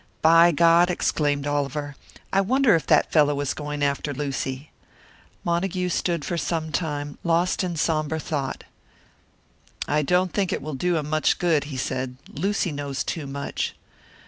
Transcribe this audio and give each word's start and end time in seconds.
"By 0.23 0.51
God!" 0.51 0.89
exclaimed 0.89 1.45
Oliver, 1.45 1.95
"I 2.33 2.41
wonder 2.41 2.73
if 2.73 2.87
that 2.87 3.11
fellow 3.11 3.39
is 3.39 3.53
going 3.53 3.83
after 3.83 4.15
Lucy!" 4.15 4.71
Montague 5.43 5.89
stood 5.89 6.25
for 6.25 6.39
some 6.39 6.71
time, 6.71 7.19
lost 7.23 7.63
in 7.63 7.75
sombre 7.75 8.19
thought. 8.19 8.63
"I 9.87 10.01
don't 10.01 10.33
think 10.33 10.51
it 10.51 10.63
will 10.63 10.73
do 10.73 10.97
him 10.97 11.07
much 11.07 11.37
good," 11.37 11.65
he 11.65 11.77
said. 11.77 12.17
"Lucy 12.33 12.71
knows 12.71 13.03
too 13.03 13.27
much." 13.27 13.75